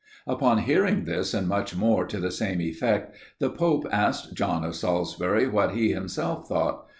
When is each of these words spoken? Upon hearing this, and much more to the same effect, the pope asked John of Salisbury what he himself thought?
Upon 0.25 0.57
hearing 0.57 1.05
this, 1.05 1.31
and 1.31 1.47
much 1.47 1.75
more 1.75 2.07
to 2.07 2.19
the 2.19 2.31
same 2.31 2.59
effect, 2.59 3.15
the 3.37 3.51
pope 3.51 3.85
asked 3.91 4.33
John 4.33 4.63
of 4.65 4.75
Salisbury 4.75 5.47
what 5.47 5.75
he 5.75 5.91
himself 5.91 6.47
thought? 6.47 6.87